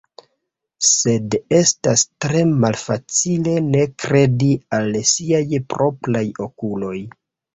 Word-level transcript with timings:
Sed 0.91 1.35
estas 1.57 2.03
tre 2.25 2.39
malfacile 2.63 3.53
ne 3.67 3.83
kredi 4.05 4.49
al 4.79 4.89
siaj 5.13 5.43
propraj 5.75 6.25
okuloj. 6.49 6.97